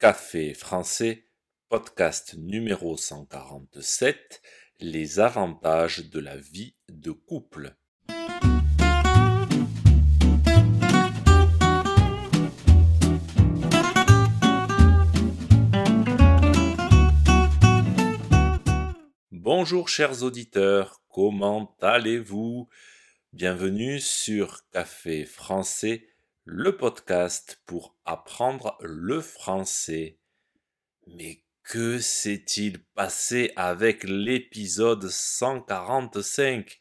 [0.00, 1.26] Café français,
[1.68, 4.40] podcast numéro 147,
[4.80, 7.76] les avantages de la vie de couple.
[19.30, 22.70] Bonjour chers auditeurs, comment allez-vous?
[23.34, 26.09] Bienvenue sur Café français
[26.52, 30.18] le podcast pour apprendre le français.
[31.06, 36.76] Mais que s'est-il passé avec l'épisode 145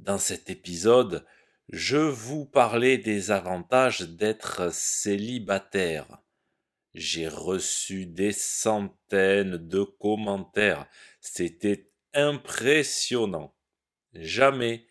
[0.00, 1.24] Dans cet épisode,
[1.68, 6.18] je vous parlais des avantages d'être célibataire.
[6.94, 10.88] J'ai reçu des centaines de commentaires.
[11.20, 13.54] C'était impressionnant.
[14.14, 14.88] Jamais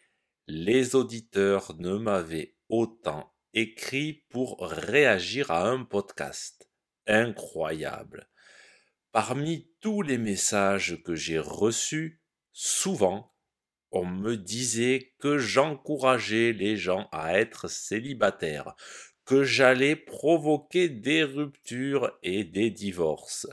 [0.48, 6.70] les auditeurs ne m'avaient autant écrit pour réagir à un podcast.
[7.06, 8.30] Incroyable.
[9.12, 13.36] Parmi tous les messages que j'ai reçus, souvent,
[13.92, 18.76] on me disait que j'encourageais les gens à être célibataires,
[19.26, 23.48] que j'allais provoquer des ruptures et des divorces.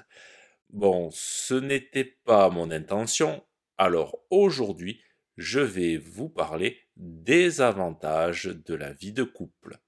[0.71, 3.45] Bon, ce n'était pas mon intention,
[3.77, 5.03] alors aujourd'hui,
[5.37, 9.79] je vais vous parler des avantages de la vie de couple.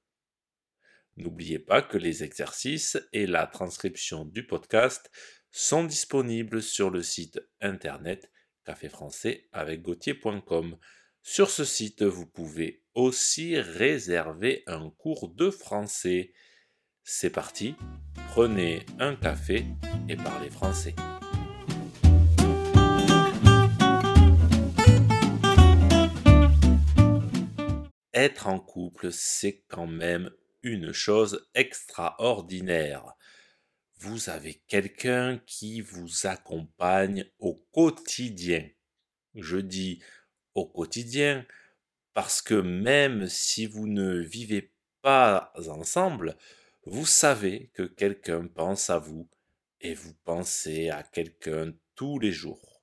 [1.16, 5.10] N'oubliez pas que les exercices et la transcription du podcast
[5.50, 8.30] sont disponibles sur le site internet
[8.64, 9.82] café français avec.
[11.20, 16.32] Sur ce site, vous pouvez aussi réserver un cours de français.
[17.04, 17.74] C'est parti,
[18.30, 19.64] prenez un café
[20.08, 20.94] et parlez français.
[28.14, 30.30] Être en couple, c'est quand même
[30.62, 33.14] une chose extraordinaire.
[33.96, 38.68] Vous avez quelqu'un qui vous accompagne au quotidien.
[39.34, 40.02] Je dis
[40.54, 41.46] au quotidien
[42.14, 46.36] parce que même si vous ne vivez pas ensemble,
[46.84, 49.28] vous savez que quelqu'un pense à vous
[49.80, 52.82] et vous pensez à quelqu'un tous les jours.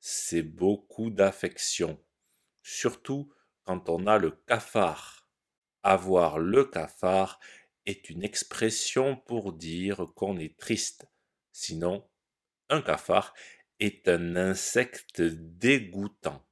[0.00, 2.02] C'est beaucoup d'affection,
[2.62, 3.32] surtout
[3.64, 5.25] quand on a le cafard
[5.86, 7.38] avoir le cafard
[7.86, 11.08] est une expression pour dire qu'on est triste.
[11.52, 12.08] Sinon,
[12.68, 13.32] un cafard
[13.78, 16.44] est un insecte dégoûtant.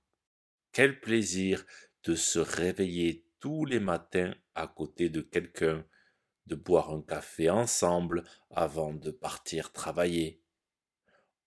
[0.71, 1.67] Quel plaisir
[2.05, 5.85] de se réveiller tous les matins à côté de quelqu'un,
[6.47, 10.43] de boire un café ensemble avant de partir travailler.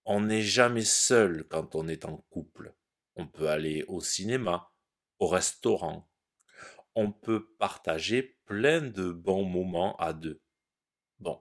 [0.03, 2.75] On n'est jamais seul quand on est en couple.
[3.15, 4.71] On peut aller au cinéma,
[5.19, 6.06] au restaurant,
[6.97, 10.41] on peut partager plein de bons moments à deux.
[11.19, 11.39] Bon,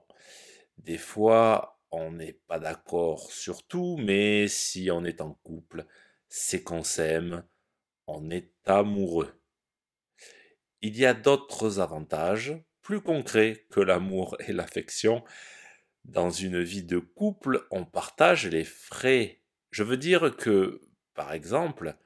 [0.77, 5.87] des fois, on n'est pas d'accord sur tout, mais si on est en couple,
[6.29, 7.43] c'est qu'on s'aime,
[8.05, 9.33] on est amoureux.
[10.83, 15.23] Il y a d'autres avantages, plus concrets que l'amour et l'affection.
[16.05, 19.41] Dans une vie de couple, on partage les frais.
[19.71, 20.81] Je veux dire que,
[21.15, 21.97] par exemple,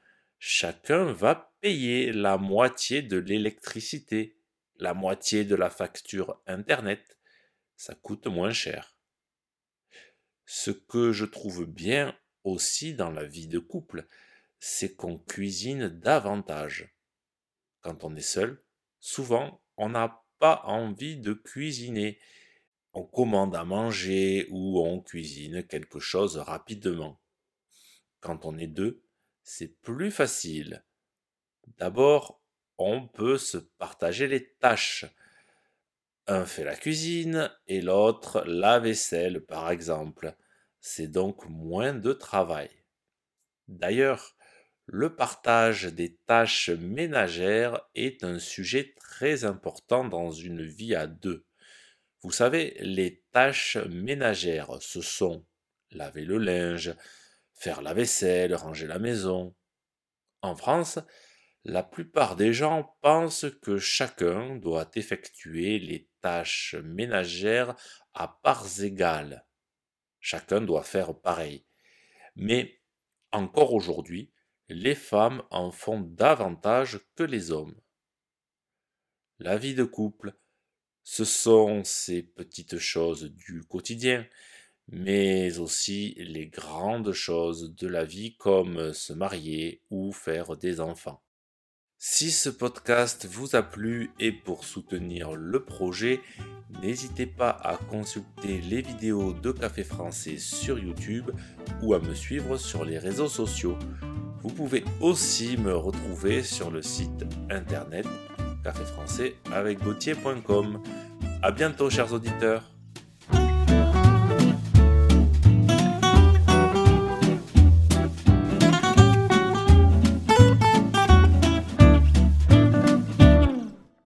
[0.43, 4.39] chacun va payer la moitié de l'électricité,
[4.77, 7.19] la moitié de la facture Internet.
[7.75, 8.97] Ça coûte moins cher.
[10.45, 14.07] Ce que je trouve bien aussi dans la vie de couple,
[14.59, 16.91] c'est qu'on cuisine davantage.
[17.81, 18.63] Quand on est seul,
[18.99, 22.19] souvent on n'a pas envie de cuisiner.
[22.93, 27.21] On commande à manger ou on cuisine quelque chose rapidement.
[28.21, 29.03] Quand on est deux,
[29.53, 30.81] c'est plus facile.
[31.77, 32.41] D'abord,
[32.77, 35.05] on peut se partager les tâches.
[36.25, 40.37] Un fait la cuisine et l'autre la vaisselle, par exemple.
[40.79, 42.69] C'est donc moins de travail.
[43.67, 44.37] D'ailleurs,
[44.85, 51.45] le partage des tâches ménagères est un sujet très important dans une vie à deux.
[52.21, 55.45] Vous savez, les tâches ménagères, ce sont
[55.91, 56.95] laver le linge,
[57.61, 59.55] faire la vaisselle, ranger la maison.
[60.41, 60.97] En France,
[61.63, 67.75] la plupart des gens pensent que chacun doit effectuer les tâches ménagères
[68.15, 69.45] à parts égales.
[70.19, 71.63] Chacun doit faire pareil.
[72.35, 72.81] Mais
[73.31, 74.33] encore aujourd'hui,
[74.67, 77.79] les femmes en font davantage que les hommes.
[79.37, 80.33] La vie de couple,
[81.03, 84.27] ce sont ces petites choses du quotidien
[84.87, 91.21] mais aussi les grandes choses de la vie comme se marier ou faire des enfants.
[91.97, 96.19] Si ce podcast vous a plu et pour soutenir le projet,
[96.81, 101.29] n'hésitez pas à consulter les vidéos de Café Français sur YouTube
[101.83, 103.77] ou à me suivre sur les réseaux sociaux.
[104.41, 108.07] Vous pouvez aussi me retrouver sur le site internet
[108.63, 109.79] café français avec
[111.43, 112.70] A bientôt chers auditeurs